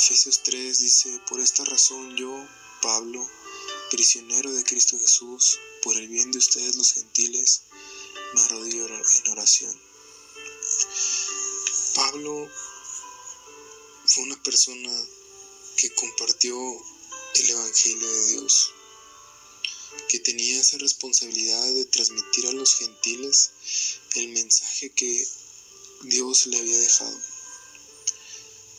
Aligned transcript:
Efesios 0.00 0.44
3 0.44 0.78
dice, 0.78 1.20
por 1.28 1.40
esta 1.40 1.64
razón 1.64 2.16
yo, 2.16 2.32
Pablo, 2.82 3.28
prisionero 3.90 4.54
de 4.54 4.62
Cristo 4.62 4.96
Jesús, 4.96 5.58
por 5.82 5.96
el 5.96 6.06
bien 6.06 6.30
de 6.30 6.38
ustedes 6.38 6.76
los 6.76 6.92
gentiles, 6.92 7.62
me 8.32 8.40
arrodillo 8.42 8.86
en 8.86 9.32
oración. 9.32 9.82
Pablo 11.96 12.48
fue 14.06 14.22
una 14.22 14.40
persona 14.40 14.92
que 15.76 15.92
compartió 15.94 16.56
el 17.34 17.50
Evangelio 17.50 18.08
de 18.08 18.26
Dios, 18.28 18.70
que 20.08 20.20
tenía 20.20 20.60
esa 20.60 20.78
responsabilidad 20.78 21.74
de 21.74 21.84
transmitir 21.86 22.46
a 22.46 22.52
los 22.52 22.76
gentiles 22.76 23.50
el 24.14 24.28
mensaje 24.28 24.90
que 24.90 25.26
Dios 26.02 26.46
le 26.46 26.58
había 26.60 26.78
dejado. 26.78 27.20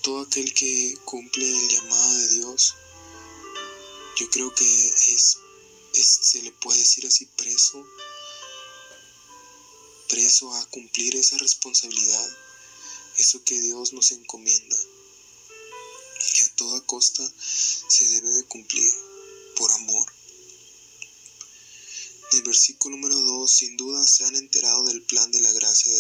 Todo 0.02 0.22
aquel 0.22 0.54
que 0.54 0.98
cumple 1.04 1.46
el 1.46 1.68
llamado 1.68 2.18
de 2.18 2.28
Dios, 2.30 2.76
yo 4.18 4.30
creo 4.30 4.54
que 4.56 4.66
es, 4.66 5.38
se 5.94 6.42
le 6.42 6.52
puede 6.54 6.80
decir 6.80 7.06
así 7.06 7.26
preso, 7.26 7.86
preso 10.08 10.54
a 10.54 10.66
cumplir 10.68 11.16
esa 11.18 11.38
responsabilidad, 11.38 12.38
eso 13.18 13.44
que 13.44 13.60
Dios 13.60 13.92
nos 13.92 14.12
encomienda, 14.12 14.78
que 16.34 16.42
a 16.44 16.56
toda 16.56 16.82
costa 16.86 17.30
se 17.38 18.06
debe 18.06 18.30
de 18.30 18.44
cumplir 18.46 18.92
por 19.58 19.70
amor. 19.72 20.14
En 22.32 22.38
el 22.38 22.44
versículo 22.44 22.96
número 22.96 23.20
2, 23.20 23.52
sin 23.52 23.76
duda 23.76 24.06
se 24.08 24.24
han 24.24 24.36
enterado 24.36 24.84
del 24.86 25.02
plan 25.02 25.30
de 25.32 25.42
la 25.42 25.52
gracia 25.52 25.92
de 25.94 25.99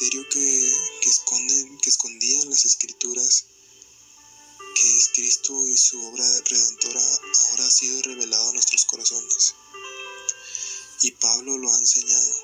misterio 0.00 0.26
que, 0.30 0.72
que, 1.02 1.10
esconden, 1.10 1.78
que 1.78 1.90
escondían 1.90 2.48
las 2.48 2.64
escrituras, 2.64 3.44
que 4.74 4.96
es 4.96 5.10
Cristo 5.14 5.68
y 5.68 5.76
su 5.76 6.00
obra 6.06 6.24
redentora, 6.46 7.02
ahora 7.50 7.66
ha 7.66 7.70
sido 7.70 8.00
revelado 8.02 8.48
a 8.48 8.52
nuestros 8.54 8.86
corazones. 8.86 9.54
Y 11.02 11.10
Pablo 11.10 11.58
lo 11.58 11.70
ha 11.70 11.78
enseñado. 11.78 12.34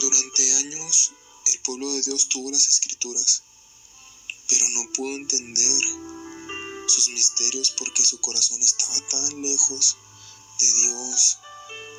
Durante 0.00 0.54
años 0.54 1.12
el 1.46 1.60
pueblo 1.60 1.92
de 1.92 2.02
Dios 2.02 2.28
tuvo 2.28 2.50
las 2.50 2.66
escrituras, 2.66 3.42
pero 4.48 4.68
no 4.70 4.92
pudo 4.94 5.14
entender 5.14 5.84
sus 6.88 7.08
misterios 7.10 7.70
porque 7.78 8.04
su 8.04 8.20
corazón 8.20 8.60
estaba 8.62 9.00
tan 9.10 9.42
lejos 9.42 9.96
de 10.58 10.72
Dios, 10.72 11.38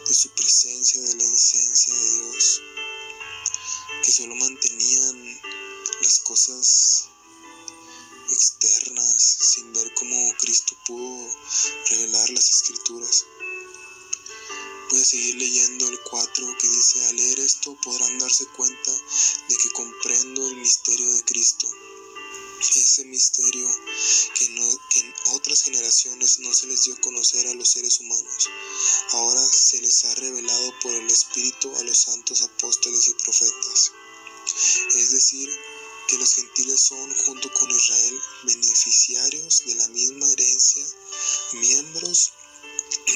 de 0.10 0.14
su 0.14 0.30
presencia, 0.32 1.02
de 1.02 1.16
la 1.16 1.24
esencia 1.24 1.94
de 1.94 2.12
Dios, 2.12 2.62
que 4.04 4.12
solo 4.12 4.36
mantenían 4.36 5.42
las 6.02 6.20
cosas 6.20 7.06
externas 8.30 9.38
sin 9.40 9.72
ver 9.72 9.94
cómo 9.94 10.34
Cristo 10.40 10.76
pudo 10.86 11.34
revelar 11.90 12.30
las 12.32 12.50
escrituras. 12.50 13.26
Voy 14.90 15.00
a 15.00 15.06
seguir 15.06 15.36
leyendo 15.36 15.88
el 15.88 16.00
4 16.02 16.58
que 16.60 16.70
dice, 16.70 17.06
al 17.08 17.16
leer 17.16 17.40
esto 17.40 17.78
podrán 17.82 18.20
darse 18.20 18.46
cuenta 18.48 18.92
de 19.48 19.56
que 19.56 19.70
comprendo 19.72 20.48
el 20.48 20.58
misterio 20.58 21.12
de 21.14 21.24
Cristo 21.24 21.68
ese 22.76 23.06
misterio 23.06 23.68
que, 24.38 24.46
en 24.46 24.58
otras 24.60 25.33
no 26.40 26.54
se 26.54 26.66
les 26.66 26.86
dio 26.86 26.96
a 26.96 27.02
conocer 27.02 27.48
a 27.48 27.54
los 27.54 27.70
seres 27.70 28.00
humanos. 28.00 28.50
Ahora 29.12 29.42
se 29.54 29.80
les 29.80 30.04
ha 30.06 30.16
revelado 30.16 30.74
por 30.82 30.92
el 30.92 31.08
Espíritu 31.08 31.72
a 31.76 31.84
los 31.84 32.00
santos 32.00 32.42
apóstoles 32.42 33.10
y 33.10 33.14
profetas. 33.14 33.92
Es 34.96 35.12
decir, 35.12 35.48
que 36.08 36.18
los 36.18 36.34
gentiles 36.34 36.82
son, 36.82 37.14
junto 37.26 37.54
con 37.54 37.70
Israel, 37.70 38.22
beneficiarios 38.44 39.64
de 39.68 39.76
la 39.76 39.88
misma 39.90 40.32
herencia, 40.32 40.84
miembros 41.54 42.32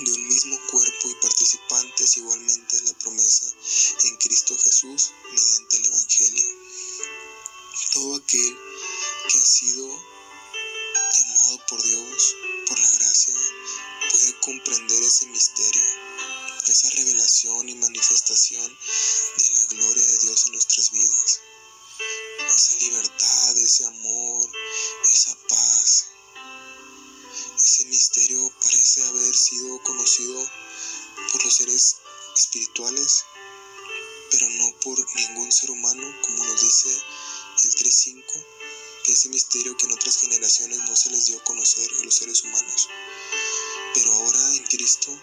de 0.03 0.11
un 0.13 0.27
mismo 0.27 0.59
cuerpo 0.69 1.09
y 1.09 1.15
participantes 1.15 2.17
igualmente 2.17 2.77
de 2.77 2.83
la 2.83 2.94
promesa 2.99 3.45
en 4.03 4.17
Cristo 4.17 4.55
Jesús 4.55 5.11
mediante 5.31 5.77
el 5.77 5.85
Evangelio. 5.88 6.45
Todo 7.94 8.15
aquel 8.17 8.57
que 9.29 9.38
ha 9.39 9.45
sido 9.45 10.17
llamado 11.17 11.59
por 11.69 11.83
Dios, 11.83 12.35
comprender 14.47 15.03
ese 15.03 15.25
misterio, 15.25 15.83
esa 16.67 16.89
revelación 16.91 17.67
y 17.67 17.75
manifestación 17.75 18.79
de 19.37 19.49
la 19.51 19.65
gloria 19.65 20.05
de 20.05 20.17
Dios 20.19 20.45
en 20.45 20.53
nuestras 20.53 20.89
vidas. 20.91 21.41
Esa 22.55 22.75
libertad, 22.77 23.57
ese 23.57 23.83
amor, 23.83 24.49
esa 25.11 25.35
paz. 25.49 26.05
Ese 27.61 27.85
misterio 27.87 28.49
parece 28.63 29.03
haber 29.03 29.35
sido 29.35 29.83
conocido 29.83 30.49
por 31.33 31.43
los 31.43 31.53
seres 31.53 31.97
espirituales, 32.37 33.25
pero 34.31 34.49
no 34.51 34.79
por 34.79 35.15
ningún 35.15 35.51
ser 35.51 35.71
humano, 35.71 36.21
como 36.21 36.45
nos 36.45 36.61
dice 36.61 36.89
el 37.65 37.71
3.5 37.75 38.57
ese 39.11 39.29
misterio 39.29 39.75
que 39.77 39.85
en 39.85 39.93
otras 39.93 40.17
generaciones 40.17 40.79
no 40.79 40.95
se 40.95 41.09
les 41.09 41.25
dio 41.27 41.37
a 41.37 41.43
conocer 41.43 41.89
a 41.99 42.03
los 42.03 42.15
seres 42.15 42.43
humanos. 42.43 42.89
Pero 43.93 44.13
ahora 44.13 44.36
Cristo, 44.87 45.21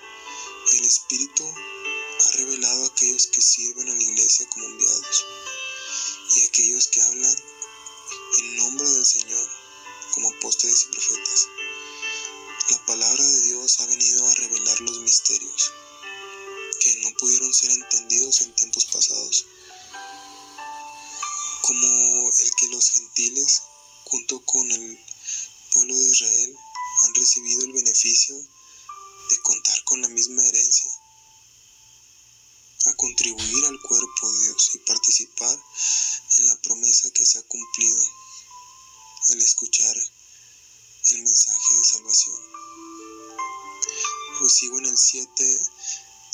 el 0.75 0.85
Espíritu 0.85 1.43
ha 1.43 2.31
revelado 2.33 2.85
a 2.85 2.87
aquellos 2.89 3.29
que 3.29 3.41
sirven 3.41 3.89
a 3.89 3.95
la 3.95 4.03
iglesia 4.03 4.47
como 4.51 4.67
enviados 4.67 5.25
y 6.37 6.43
a 6.43 6.45
aquellos 6.45 6.89
que 6.89 7.01
hablan 7.01 7.37
en 8.41 8.57
nombre 8.59 8.87
del 8.87 9.07
Señor 9.07 9.51
como 10.11 10.29
apóstoles 10.29 10.83
y 10.83 10.93
profetas. 10.93 11.49
La 12.73 12.85
palabra 12.85 13.25
de 13.25 13.41
Dios 13.41 13.81
ha 13.81 13.87
venido 13.87 14.29
a 14.29 14.35
revelar 14.35 14.81
los 14.83 14.99
misterios 15.01 15.73
que 16.81 16.97
no 16.97 17.11
pudieron 17.17 17.55
ser 17.55 17.71
entendidos 17.71 18.43
en 18.43 18.55
tiempos 18.57 18.85
pasados, 18.85 19.47
como 21.63 22.31
el 22.39 22.55
que 22.57 22.69
los 22.69 22.91
gentiles 22.91 23.63
junto 24.05 24.45
con 24.45 24.71
el 24.71 24.99
pueblo 25.73 25.99
de 25.99 26.11
Israel, 26.11 26.55
han 27.05 27.15
recibido 27.15 27.65
el 27.65 27.73
beneficio 27.73 28.37
la 30.03 30.09
misma 30.09 30.47
herencia, 30.47 30.91
a 32.87 32.95
contribuir 32.95 33.65
al 33.67 33.81
cuerpo 33.81 34.33
de 34.33 34.41
Dios 34.45 34.71
y 34.75 34.79
participar 34.79 35.59
en 36.39 36.47
la 36.47 36.57
promesa 36.63 37.11
que 37.13 37.25
se 37.25 37.39
ha 37.39 37.43
cumplido 37.43 38.03
al 39.31 39.43
escuchar 39.43 39.97
el 41.11 41.23
mensaje 41.23 41.75
de 41.75 41.85
salvación. 41.85 42.41
Pues 44.39 44.55
sigo 44.55 44.79
en 44.79 44.87
el 44.87 44.99
7 44.99 45.63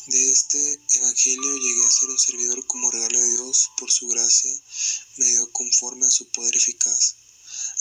de 0.07 0.33
este 0.33 0.81
Evangelio 0.95 1.57
llegué 1.57 1.87
a 1.87 1.91
ser 1.91 2.09
un 2.11 2.19
servidor 2.19 2.67
como 2.67 2.91
regalo 2.91 3.21
de 3.21 3.31
Dios 3.31 3.71
por 3.77 3.91
su 3.93 4.09
gracia, 4.09 4.53
me 5.17 5.29
dio 5.29 5.53
conforme 5.53 6.07
a 6.07 6.11
su 6.11 6.29
poder 6.31 6.57
eficaz 6.57 7.15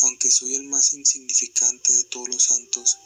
aunque 0.01 0.31
soy 0.31 0.55
el 0.55 0.63
más 0.63 0.94
insignificante 0.94 1.94
de 1.94 2.03
todos 2.06 2.29
los 2.29 2.44
santos, 2.44 2.97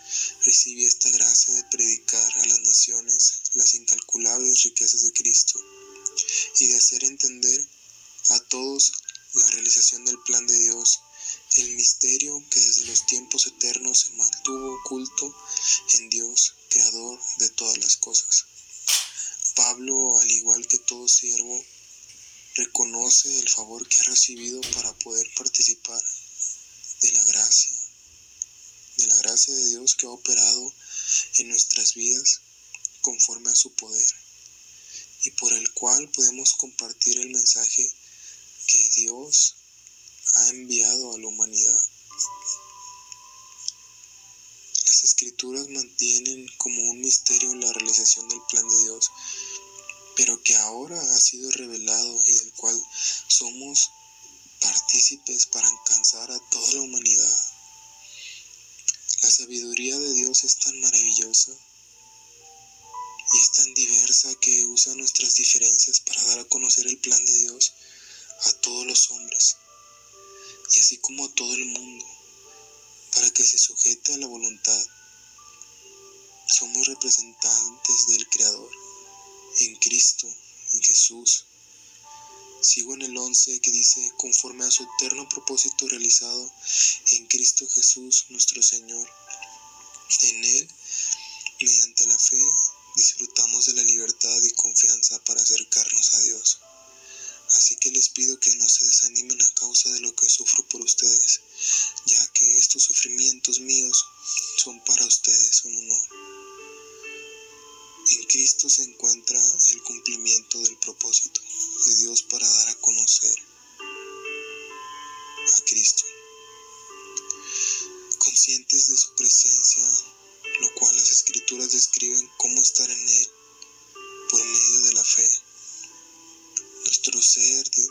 recibí 0.45 0.85
esta 0.85 1.09
gracia 1.09 1.53
de 1.53 1.63
predicar 1.65 2.38
a 2.38 2.45
las 2.45 2.59
naciones 2.59 3.41
las 3.53 3.73
incalculables 3.73 4.63
riquezas 4.63 5.03
de 5.03 5.13
Cristo 5.13 5.59
y 6.59 6.68
de 6.68 6.77
hacer 6.77 7.03
entender 7.03 7.68
a 8.29 8.39
todos 8.41 8.91
la 9.33 9.50
realización 9.50 10.06
del 10.06 10.19
plan 10.19 10.45
de 10.45 10.59
Dios, 10.59 11.00
el 11.56 11.75
misterio 11.75 12.44
que 12.51 12.59
desde 12.59 12.85
los 12.85 13.06
tiempos 13.07 13.47
eternos 13.47 14.00
se 14.00 14.12
mantuvo 14.12 14.75
oculto 14.75 15.35
en 15.95 16.09
Dios, 16.09 16.53
creador 16.69 17.19
de 17.39 17.50
todas 17.50 17.77
las 17.79 17.97
cosas. 17.97 18.45
Pablo, 19.56 20.19
al 20.19 20.31
igual 20.31 20.68
que 20.68 20.79
todo 20.79 21.07
siervo, 21.07 21.65
reconoce 22.56 23.39
el 23.39 23.50
favor 23.50 23.88
que 23.88 24.00
ha 24.00 24.03
recibido 24.03 24.62
para 24.73 24.94
poder 25.00 25.27
participar 25.35 26.01
de 28.98 29.07
la 29.07 29.16
gracia 29.18 29.54
de 29.54 29.68
Dios 29.69 29.95
que 29.95 30.06
ha 30.06 30.10
operado 30.10 30.74
en 31.38 31.50
nuestras 31.50 31.94
vidas 31.95 32.42
conforme 33.01 33.50
a 33.50 33.56
su 33.56 33.74
poder 33.74 34.12
y 35.24 35.31
por 35.31 35.54
el 35.54 35.72
cual 35.74 36.10
podemos 36.10 36.54
compartir 36.54 37.19
el 37.19 37.30
mensaje 37.30 37.94
que 38.68 38.90
Dios 38.95 39.56
ha 40.36 40.50
enviado 40.50 41.13
a 41.13 41.18
la 41.19 41.28
humanidad. 41.28 41.84
Las 44.86 45.04
escrituras 45.04 45.68
mantienen 45.69 46.48
como 46.57 46.81
un 46.92 47.01
misterio 47.01 47.54
la 47.56 47.72
realización 47.74 48.28
del 48.28 48.42
plan 48.50 48.68
de 48.68 48.78
Dios, 48.84 49.12
pero 50.16 50.42
que 50.44 50.56
ahora 50.56 51.01
ha 51.01 51.19
sido 51.19 51.50
revelado 51.51 52.24
y 52.25 52.31
del 52.31 52.54
cual 52.54 52.80
somos 53.28 53.90
partícipes 54.60 55.45
para 55.48 55.68
alcanzar 55.68 56.31
a 56.31 56.40
toda 56.50 56.74
la 56.74 56.81
humanidad. 56.81 57.40
Sabiduría 59.35 59.97
de 59.97 60.13
Dios 60.13 60.44
es 60.44 60.59
tan 60.59 60.80
maravillosa 60.80 61.51
y 63.33 63.39
es 63.39 63.51
tan 63.53 63.74
diversa 63.74 64.30
que 64.35 64.63
usa 64.65 64.94
nuestras 64.94 65.33
diferencias 65.33 66.01
para 66.01 66.24
dar 66.25 66.38
a 66.38 66.47
conocer 66.50 66.85
el 66.85 67.00
plan 67.00 67.25
de 67.25 67.33
Dios 67.39 67.74
a 68.44 68.53
todos 68.62 68.85
los 68.85 69.09
hombres 69.09 69.56
y 70.75 70.80
así 70.80 70.97
como 71.00 71.25
a 71.25 71.33
todo 71.33 71.51
el 71.51 71.65
mundo, 71.65 72.06
para 73.15 73.31
que 73.31 73.44
se 73.44 73.57
sujete 73.57 74.13
a 74.13 74.18
la 74.18 74.27
voluntad. 74.27 74.85
Somos 76.47 76.85
representantes 76.85 78.07
del 78.09 78.30
Creador 78.30 78.71
en 79.62 79.75
Cristo, 79.77 80.27
en 80.74 80.83
Jesús. 80.83 81.45
Sigo 82.63 82.94
en 82.94 83.01
el 83.01 83.18
11 83.18 83.60
que 83.60 83.71
dice, 83.71 84.13
conforme 84.15 84.63
a 84.63 84.71
su 84.71 84.88
eterno 84.95 85.27
propósito 85.27 85.86
realizado 85.89 86.50
en 87.12 87.27
Cristo 87.27 87.68
Jesús 87.68 88.27
nuestro 88.30 88.63
Señor. 88.63 89.06
En 90.21 90.45
Él, 90.45 90.69
mediante 91.60 92.07
la 92.07 92.18
fe, 92.18 92.42
disfrutamos 92.95 93.65
de 93.65 93.74
la 93.74 93.83
libertad 93.83 94.42
y 94.44 94.51
confianza 94.51 95.21
para 95.25 95.42
acercarnos 95.42 96.13
a 96.13 96.21
Dios. 96.21 96.60
Así 97.50 97.75
que 97.75 97.92
les 97.92 98.07
pido 98.07 98.39
que 98.39 98.56
no 98.56 98.69
se 98.69 98.86
desanimen 98.86 99.42
a 99.42 99.54
causa 99.56 99.92
de 99.92 100.00
lo 100.00 100.16
que 100.16 100.30
sufro 100.30 100.66
por 100.69 100.80
ustedes, 100.81 101.12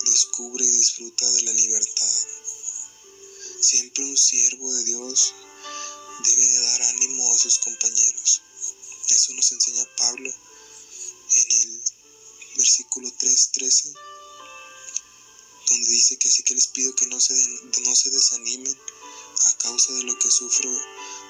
descubre 0.04 0.64
y 0.64 0.70
disfruta 0.70 1.30
de 1.30 1.42
la 1.42 1.52
libertad. 1.52 2.16
Siempre 3.60 4.04
un 4.04 4.16
siervo 4.16 4.72
de 4.74 4.84
Dios 4.84 5.34
debe 6.24 6.46
de 6.46 6.60
dar 6.60 6.82
ánimo 6.82 7.32
a 7.32 7.38
sus 7.38 7.58
compañeros. 7.58 8.42
Eso 9.08 9.32
nos 9.34 9.52
enseña 9.52 9.84
Pablo 9.96 10.32
en 11.34 11.52
el 11.52 11.82
versículo 12.56 13.08
3.13, 13.18 13.92
donde 15.70 15.90
dice 15.90 16.18
que 16.18 16.28
así 16.28 16.42
que 16.42 16.54
les 16.54 16.68
pido 16.68 16.94
que 16.94 17.06
no 17.06 17.20
se, 17.20 17.34
no 17.84 17.96
se 17.96 18.10
desanimen 18.10 18.78
a 19.44 19.58
causa 19.58 19.92
de 19.94 20.02
lo 20.04 20.18
que 20.18 20.30
sufro 20.30 20.70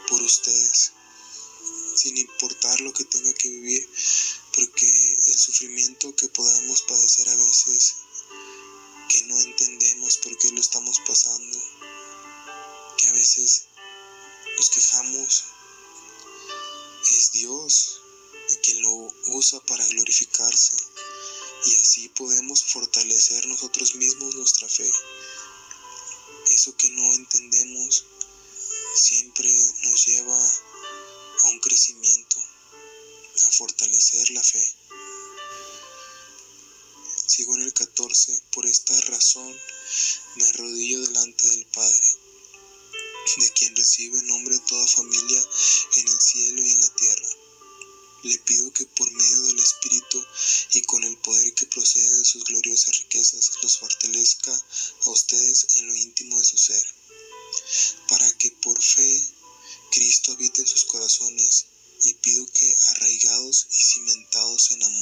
por 0.09 0.21
ustedes, 0.23 0.93
sin 1.97 2.17
importar 2.17 2.81
lo 2.81 2.93
que 2.93 3.05
tenga 3.05 3.33
que 3.35 3.49
vivir, 3.49 3.89
porque 4.55 5.19
el 5.27 5.39
sufrimiento 5.39 6.15
que 6.17 6.29
podamos 6.29 6.83
padecer 6.83 7.29
a 7.29 7.37
veces, 7.37 7.95
que 9.13 9.23
no 9.25 9.39
entendemos 9.39 10.17
por 10.17 10.39
qué 10.39 10.51
lo 10.53 10.61
estamos 10.63 10.99
pasando, 11.07 11.59
que 12.97 13.09
a 13.09 13.13
veces 13.13 13.65
nos 14.57 14.71
quejamos, 14.71 15.45
es 17.11 17.31
Dios 17.33 18.01
quien 18.63 18.81
lo 18.81 19.13
usa 19.35 19.61
para 19.67 19.87
glorificarse 19.89 20.75
y 21.67 21.75
así 21.75 22.09
podemos 22.09 22.65
fortalecer 22.65 23.47
nosotros 23.49 23.97
mismos 23.97 24.35
nuestra 24.35 24.67
fe. 24.67 24.91
Eso 26.49 26.75
que 26.79 26.89
no 26.89 27.05
entendemos 27.13 28.07
siempre 28.97 29.53
nos 29.83 30.07
lleva 30.07 30.43
a 31.43 31.49
un 31.49 31.61
crecimiento 31.61 32.43
a 33.43 33.51
fortalecer 33.51 34.31
la 34.31 34.43
fe. 34.43 34.82
Sigo 37.35 37.55
en 37.55 37.63
el 37.63 37.73
14, 37.73 38.43
por 38.53 38.67
esta 38.67 39.01
razón 39.01 39.59
me 40.37 40.45
arrodillo 40.45 41.01
delante 41.01 41.49
del 41.49 41.65
Padre, 41.65 42.17
de 43.39 43.51
quien 43.53 43.75
recibe 43.75 44.21
nombre 44.25 44.59
toda 44.59 44.87
familia 44.87 45.43
en 45.97 46.09
el 46.09 46.21
cielo 46.21 46.63
y 46.63 46.73
en 46.73 46.81
la 46.83 46.95
tierra. 46.95 47.29
Le 48.25 48.39
pido 48.41 48.71
que 48.75 48.85
por 48.85 49.11
medio 49.11 49.43
del 49.45 49.59
Espíritu 49.61 50.23
y 50.73 50.83
con 50.83 51.03
el 51.05 51.17
poder 51.17 51.55
que 51.55 51.65
procede 51.65 52.19
de 52.19 52.25
sus 52.27 52.45
gloriosas 52.45 52.99
riquezas 52.99 53.51
los 53.63 53.79
fortalezca 53.79 54.53
a 55.07 55.11
ustedes 55.11 55.77
en 55.77 55.87
lo 55.87 55.97
íntimo 55.97 56.39
de 56.39 56.45
su 56.45 56.59
ser, 56.59 56.85
para 58.09 58.31
que 58.37 58.51
por 58.51 58.83
fe 58.83 59.27
Cristo 59.91 60.33
habite 60.33 60.61
en 60.61 60.69
sus 60.69 60.85
corazones 60.85 61.65
y 62.05 62.13
pido 62.13 62.47
que 62.53 62.77
arraigados 62.89 63.69
y 63.73 63.83
cimentados 63.83 64.73
en 64.73 64.83
amor 64.83 65.02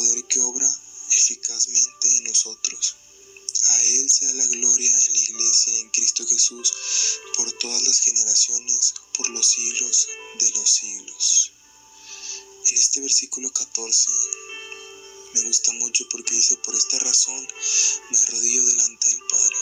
poder 0.00 0.24
que 0.28 0.40
obra 0.40 0.66
eficazmente 1.10 2.16
en 2.16 2.24
nosotros. 2.24 2.96
A 3.68 3.82
Él 3.82 4.10
sea 4.10 4.32
la 4.32 4.46
gloria 4.46 4.98
en 4.98 5.12
la 5.12 5.18
iglesia 5.18 5.76
en 5.76 5.90
Cristo 5.90 6.26
Jesús 6.26 6.72
por 7.36 7.52
todas 7.58 7.82
las 7.82 8.00
generaciones, 8.00 8.94
por 9.14 9.28
los 9.28 9.46
siglos 9.46 10.08
de 10.38 10.50
los 10.52 10.70
siglos. 10.70 11.52
En 12.70 12.76
este 12.78 13.00
versículo 13.02 13.52
14 13.52 14.10
me 15.34 15.42
gusta 15.42 15.72
mucho 15.72 16.08
porque 16.08 16.34
dice, 16.34 16.56
por 16.56 16.74
esta 16.74 16.98
razón 17.00 17.46
me 18.10 18.18
arrodillo 18.20 18.64
delante 18.64 19.06
del 19.10 19.20
Padre. 19.28 19.56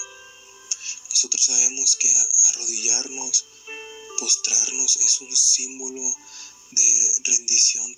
Nosotros 1.11 1.47
sabemos 1.47 1.97
que 1.97 2.15
arrodillarnos, 2.45 3.45
postrarnos 4.21 4.99
es 4.99 5.21
un 5.21 5.37
símbolo 5.37 6.17
de 6.71 7.13
rendición 7.25 7.95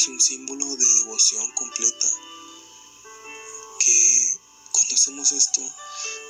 es 0.00 0.08
un 0.08 0.18
símbolo 0.18 0.64
de 0.64 0.94
devoción 0.94 1.52
completa. 1.52 2.08
Que 3.80 4.38
cuando 4.72 4.94
hacemos 4.94 5.30
esto, 5.30 5.60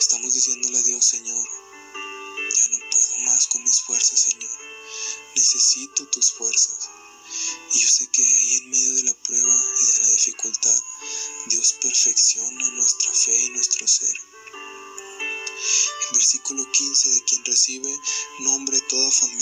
estamos 0.00 0.34
diciéndole 0.34 0.76
a 0.76 0.82
Dios, 0.82 1.06
Señor, 1.06 1.48
ya 2.56 2.66
no 2.66 2.78
puedo 2.90 3.18
más 3.26 3.46
con 3.46 3.62
mis 3.62 3.80
fuerzas, 3.82 4.18
Señor. 4.18 4.50
Necesito 5.36 6.04
tus 6.08 6.32
fuerzas. 6.32 6.88
Y 7.72 7.78
yo 7.78 7.88
sé 7.88 8.08
que 8.08 8.24
ahí 8.24 8.56
en 8.56 8.70
medio 8.70 8.92
de 8.94 9.02
la 9.04 9.14
prueba 9.14 9.54
y 9.54 9.84
de 9.84 10.00
la 10.00 10.08
dificultad, 10.08 10.82
Dios 11.46 11.74
perfecciona 11.74 12.70
nuestra 12.70 13.14
fe 13.14 13.40
y 13.40 13.50
nuestro 13.50 13.86
ser. 13.86 14.16
El 16.08 16.14
versículo 16.14 16.68
15 16.72 17.08
de 17.10 17.22
quien 17.22 17.44
recibe 17.44 18.00
nombre 18.40 18.80
toda 18.88 19.12
familia 19.12 19.39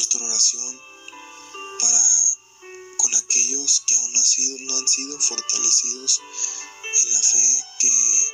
nuestra 0.00 0.24
oración 0.24 0.80
para 1.78 2.36
con 2.96 3.14
aquellos 3.16 3.82
que 3.86 3.94
aún 3.96 4.12
no, 4.14 4.24
sido, 4.24 4.56
no 4.60 4.78
han 4.78 4.88
sido 4.88 5.20
fortalecidos 5.20 6.22
en 7.02 7.12
la 7.12 7.22
fe, 7.22 7.64
que, 7.80 8.32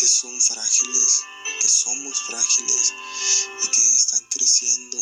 que 0.00 0.08
son 0.08 0.42
frágiles, 0.42 1.22
que 1.60 1.68
somos 1.68 2.20
frágiles 2.20 2.94
y 3.62 3.68
que 3.68 3.96
están 3.96 4.26
creciendo, 4.28 4.98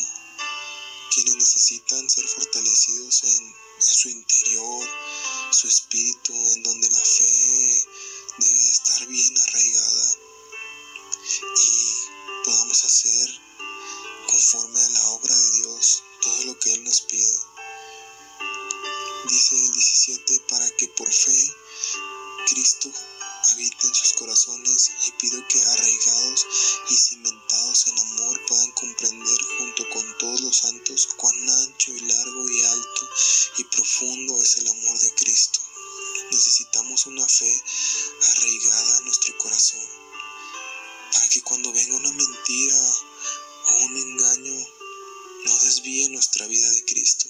quienes 1.15 1.37
necesitan 1.37 2.11
ser 2.11 2.29
fortalecidos 2.29 3.25
en, 3.25 3.55
su 3.81 4.11
interior, 4.11 4.89
su 5.51 5.67
espíritu, 5.67 6.35
en 6.35 6.63
donde 6.63 6.91
la 6.91 7.05
fe 7.05 7.87
debe 8.37 8.61
de 8.61 8.71
estar 8.71 9.07
bien 9.07 9.39
pide. 17.01 17.41
Dice 19.29 19.57
el 19.57 19.73
17, 19.73 20.41
para 20.49 20.71
que 20.77 20.89
por 20.89 21.11
fe 21.11 21.55
Cristo 22.49 22.93
habite 23.51 23.87
en 23.87 23.95
sus 23.95 24.13
corazones 24.13 24.91
y 25.07 25.13
pido 25.13 25.43
que 25.49 25.63
arraigados 25.63 26.47
y 26.91 26.97
cimentados 26.97 27.87
en 27.87 27.99
amor 27.99 28.41
puedan 28.47 28.71
comprender 28.73 29.39
junto 29.59 29.89
con 29.91 30.19
todos 30.19 30.41
los 30.43 30.57
santos 30.59 31.09
cuán 31.17 31.49
ancho 31.49 31.93
y 31.93 32.01
largo 32.01 32.49
y 32.49 32.63
alto 32.63 33.09
y 33.59 33.65
profundo 33.65 34.43
es 34.43 34.59
el 34.59 34.69
amor 34.69 34.99
de 34.99 35.15
Cristo. 35.15 35.61
Necesitamos 36.31 37.07
una 37.07 37.27
fe 37.27 37.63
arraigada 38.29 38.99
en 38.99 39.05
nuestro 39.05 39.37
corazón 39.39 39.87
para 41.13 41.29
que 41.29 41.43
cuando 41.43 41.73
venga 41.73 41.97
una 41.97 42.13
mentira 42.13 42.77
o 43.71 43.75
un 43.85 43.97
engaño 43.97 44.82
desvíe 45.83 46.09
nuestra 46.11 46.47
vida 46.47 46.71
de 46.71 46.85
Cristo. 46.85 47.29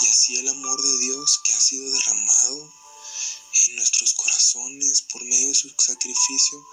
Y 0.00 0.06
así 0.06 0.36
el 0.36 0.46
amor 0.46 0.80
de 0.80 0.98
Dios 0.98 1.40
que 1.44 1.52
ha 1.54 1.60
sido 1.60 1.90
derramado 1.90 2.72
en 3.64 3.76
nuestros 3.76 4.14
corazones 4.14 5.02
por 5.02 5.24
medio 5.24 5.48
de 5.48 5.54
su 5.56 5.68
sacrificio 5.76 6.66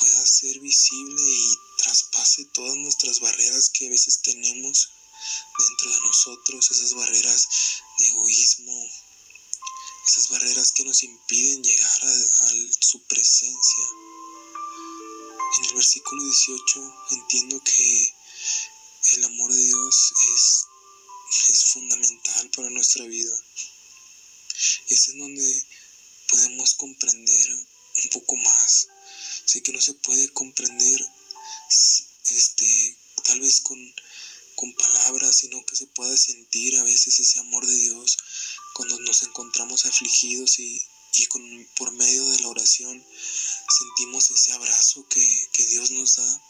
pueda 0.00 0.26
ser 0.26 0.58
visible 0.58 1.22
y 1.22 1.58
traspase 1.76 2.46
todas 2.46 2.74
nuestras 2.78 3.20
barreras 3.20 3.70
que 3.70 3.86
a 3.86 3.90
veces 3.90 4.20
tenemos 4.22 4.90
dentro 5.56 5.92
de 5.92 6.00
nosotros, 6.00 6.68
esas 6.72 6.94
barreras 6.94 7.48
de 7.98 8.06
egoísmo, 8.08 8.90
esas 10.08 10.30
barreras 10.30 10.72
que 10.72 10.84
nos 10.84 11.04
impiden 11.04 11.62
llegar 11.62 12.04
a, 12.04 12.50
su 12.80 13.00
presencia. 13.04 13.84
En 15.58 15.64
el 15.66 15.74
versículo 15.74 16.24
18 16.24 16.94
entiendo 17.10 17.62
que 17.62 18.18
el 19.14 19.24
amor 19.24 19.52
de 19.52 19.64
Es, 19.88 20.66
es 21.48 21.64
fundamental 21.64 22.50
para 22.50 22.70
nuestra 22.70 23.04
vida. 23.06 23.34
Es 24.88 25.08
en 25.08 25.18
donde 25.18 25.66
podemos 26.28 26.74
comprender 26.74 27.50
un 28.04 28.10
poco 28.10 28.36
más. 28.36 28.88
Sé 29.44 29.62
que 29.62 29.72
no 29.72 29.80
se 29.80 29.94
puede 29.94 30.28
comprender 30.32 31.00
este, 32.24 32.96
tal 33.24 33.40
vez 33.40 33.60
con 33.60 33.78
con 34.58 34.74
palabras, 34.74 35.36
sino 35.36 35.64
que 35.64 35.76
se 35.76 35.86
pueda 35.86 36.16
sentir 36.16 36.76
a 36.78 36.82
veces 36.82 37.20
ese 37.20 37.38
amor 37.38 37.64
de 37.64 37.76
Dios 37.76 38.18
cuando 38.74 38.98
nos 38.98 39.22
encontramos 39.22 39.84
afligidos 39.84 40.58
y, 40.58 40.84
con, 41.28 41.68
por 41.76 41.92
medio 41.92 42.28
de 42.28 42.40
la 42.40 42.48
oración 42.48 43.06
sentimos 43.78 44.32
ese 44.32 44.50
abrazo 44.52 45.06
que, 45.08 45.66
Dios 45.68 45.92
nos 45.92 46.16
da, 46.16 46.42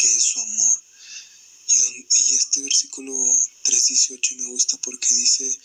que 0.00 0.16
es 0.16 0.22
su 0.24 0.40
amor. 0.40 0.80
Y, 1.78 2.34
este 2.34 2.62
versículo 2.62 3.12
3.18 3.64 4.36
me 4.36 4.46
gusta 4.46 4.78
porque 4.78 5.12
dice 5.12 5.58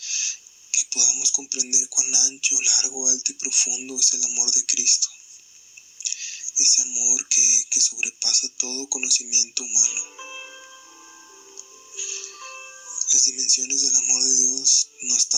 que 0.72 0.84
podamos 0.92 1.32
comprender 1.32 1.88
cuán 1.88 2.14
ancho, 2.14 2.60
largo, 2.60 3.08
alto 3.08 3.32
y 3.32 3.36
profundo 3.36 3.98
es 3.98 4.12
el 4.12 4.24
amor 4.24 4.52
de 4.52 4.66
Cristo. 4.66 5.08
Ese 6.58 6.82
amor 6.82 7.26
que, 7.28 7.66
que 7.70 7.80
sobrepasa 7.80 8.46
todo 8.58 8.90
conocimiento 8.90 9.64
humano. 9.64 10.04
Las 13.12 13.24
dimensiones 13.24 13.80
del 13.80 13.96
amor 13.96 14.22
de 14.22 14.36
Dios 14.36 14.88
no 15.02 15.16
están 15.16 15.31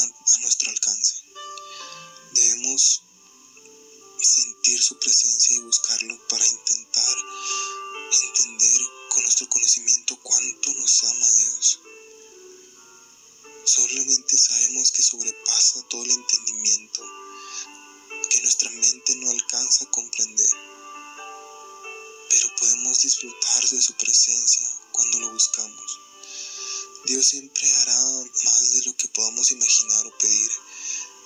siempre 27.45 27.71
hará 27.71 28.01
más 28.45 28.73
de 28.73 28.83
lo 28.85 28.97
que 28.97 29.09
podamos 29.09 29.51
imaginar 29.51 30.07
o 30.07 30.19
pedir. 30.19 30.51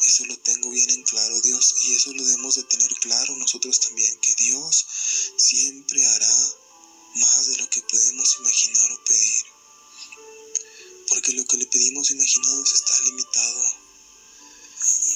Eso 0.03 0.25
lo 0.27 0.37
tengo 0.39 0.71
bien 0.71 0.91
en 0.91 1.03
claro, 1.05 1.41
Dios, 1.43 1.75
y 1.85 1.95
eso 1.95 2.13
lo 2.13 2.25
debemos 2.25 2.57
de 2.57 2.65
tener 2.65 2.93
claro 2.95 3.37
nosotros 3.37 3.79
también, 3.81 4.19
que 4.21 4.35
Dios 4.35 4.85
siempre 5.37 6.05
hará 6.05 6.55
más 7.15 7.47
de 7.47 7.57
lo 7.59 7.71
que 7.71 7.83
podemos 7.83 8.37
imaginar 8.41 8.93
o 8.93 9.05
pedir. 9.05 9.45
Porque 11.09 11.33
lo 11.35 11.45
que 11.47 11.57
le 11.57 11.67
pedimos 11.67 12.11
imaginados 12.11 12.75
está 12.75 12.99
limitado. 13.03 13.65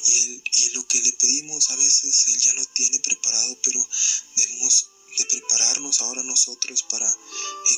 Y, 0.06 0.18
él, 0.18 0.42
y 0.52 0.70
lo 0.70 0.86
que 0.86 1.00
le 1.00 1.12
pedimos 1.14 1.70
a 1.70 1.76
veces 1.76 2.26
Él 2.28 2.40
ya 2.40 2.52
lo 2.54 2.64
tiene 2.66 2.98
preparado, 3.00 3.58
pero 3.62 3.88
debemos 4.36 4.88
de 5.16 5.24
prepararnos 5.26 6.00
ahora 6.00 6.22
nosotros 6.22 6.84
para 6.84 7.12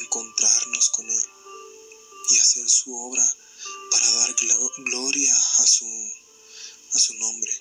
encontrarnos 0.00 0.90
su 2.84 2.94
obra 2.94 3.36
para 3.90 4.12
dar 4.12 4.34
gloria 4.76 5.34
a 5.58 5.66
su, 5.66 5.86
a 6.92 6.98
su 6.98 7.14
nombre. 7.14 7.52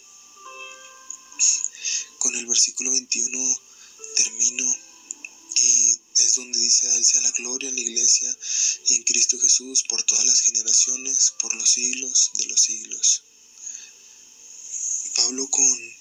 Con 2.20 2.36
el 2.36 2.46
versículo 2.46 2.92
21 2.92 3.62
termino 4.18 4.76
y 5.56 6.00
es 6.18 6.36
donde 6.36 6.60
dice 6.60 6.90
a 6.90 6.96
Él 6.96 7.06
sea 7.06 7.22
la 7.22 7.32
gloria 7.32 7.70
en 7.70 7.76
la 7.76 7.82
iglesia 7.82 8.38
y 8.88 8.96
en 8.96 9.04
Cristo 9.04 9.40
Jesús 9.40 9.84
por 9.88 10.04
todas 10.04 10.26
las 10.26 10.42
generaciones, 10.42 11.34
por 11.40 11.54
los 11.56 11.72
siglos 11.72 12.32
de 12.34 12.46
los 12.48 12.60
siglos. 12.60 13.24
Pablo 15.16 15.48
con, 15.48 15.96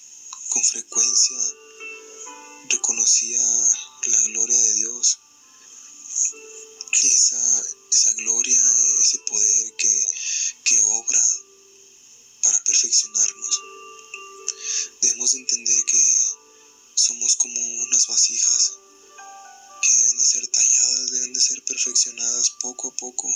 con 0.49 0.65
frecuencia 0.65 1.37
reconocía 2.69 3.41
la 4.07 4.21
gloria 4.23 4.59
de 4.59 4.73
Dios 4.73 5.19
esa, 7.07 7.65
esa 7.91 8.13
gloria, 8.13 8.61
perfeccionarnos. 12.83 13.61
Debemos 15.01 15.33
entender 15.35 15.85
que 15.85 16.17
somos 16.95 17.37
como 17.37 17.59
unas 17.85 18.07
vasijas 18.07 18.73
que 19.81 19.93
deben 19.93 20.17
de 20.17 20.25
ser 20.25 20.47
talladas, 20.47 21.11
deben 21.11 21.33
de 21.33 21.41
ser 21.41 21.63
perfeccionadas 21.63 22.49
poco 22.61 22.89
a 22.89 22.95
poco 22.97 23.29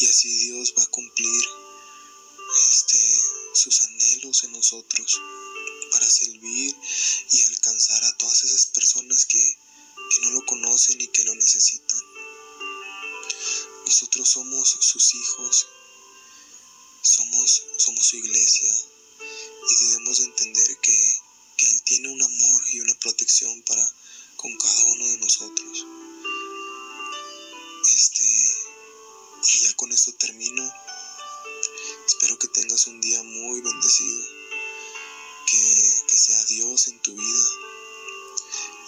y 0.00 0.06
así 0.06 0.28
Dios 0.38 0.74
va 0.78 0.84
a 0.84 0.90
cumplir 0.90 1.42
este, 2.70 2.98
sus 3.54 3.82
anhelos 3.82 4.42
en 4.44 4.52
nosotros 4.52 5.20
para 5.90 6.08
servir 6.08 6.74
y 7.32 7.42
alcanzar 7.42 8.02
a 8.04 8.16
todas 8.16 8.44
esas 8.44 8.66
personas 8.66 9.26
que, 9.26 9.38
que 9.38 10.20
no 10.22 10.30
lo 10.30 10.46
conocen 10.46 10.98
y 10.98 11.08
que 11.08 11.24
lo 11.24 11.34
necesitan. 11.34 12.00
Nosotros 13.84 14.30
somos 14.30 14.78
sus 14.80 15.14
hijos, 15.14 15.66
iglesia 18.16 18.72
y 19.70 19.84
debemos 19.84 20.20
entender 20.20 20.76
que, 20.80 21.14
que 21.56 21.70
Él 21.70 21.82
tiene 21.82 22.08
un 22.08 22.22
amor 22.22 22.62
y 22.72 22.80
una 22.80 22.94
protección 22.94 23.62
para 23.62 23.88
con 24.36 24.56
cada 24.56 24.84
uno 24.84 25.08
de 25.08 25.18
nosotros. 25.18 25.86
Este, 27.94 28.24
y 28.24 29.60
ya 29.62 29.72
con 29.74 29.92
esto 29.92 30.12
termino. 30.14 30.72
Espero 32.06 32.38
que 32.38 32.48
tengas 32.48 32.86
un 32.86 33.00
día 33.00 33.22
muy 33.22 33.60
bendecido, 33.60 34.24
que, 35.46 36.02
que 36.08 36.18
sea 36.18 36.44
Dios 36.46 36.88
en 36.88 36.98
tu 37.00 37.14
vida 37.14 37.48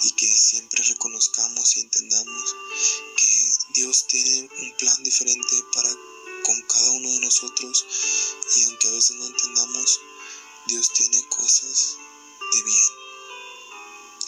y 0.02 0.10
que 0.12 0.28
siempre 0.28 0.82
reconozcamos 0.82 1.76
y 1.76 1.80
entendamos 1.80 2.54
que 3.16 3.52
Dios 3.74 4.06
tiene 4.06 4.48
un 4.58 4.76
plan 4.76 5.02
diferente 5.02 5.64
para 5.72 5.90
con 6.44 6.60
cada 6.62 6.90
uno 6.92 7.10
de 7.10 7.20
nosotros 7.20 7.86
y 8.56 8.62
a 8.64 8.68
veces 8.94 9.16
no 9.16 9.26
entendamos, 9.26 10.00
Dios 10.66 10.92
tiene 10.92 11.26
cosas 11.28 11.96
de 12.52 12.62
bien. 12.62 12.88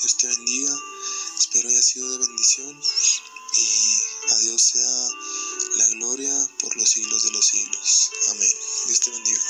Dios 0.01 0.17
te 0.17 0.27
bendiga, 0.27 0.77
espero 1.39 1.69
haya 1.69 1.83
sido 1.83 2.11
de 2.11 2.19
bendición 2.27 2.83
y 3.57 4.33
a 4.33 4.39
Dios 4.39 4.63
sea 4.63 5.09
la 5.77 5.89
gloria 5.91 6.51
por 6.61 6.77
los 6.77 6.91
siglos 6.91 7.23
de 7.23 7.31
los 7.31 7.47
siglos. 7.47 8.11
Amén. 8.31 8.53
Dios 8.87 9.01
te 9.01 9.11
bendiga. 9.11 9.43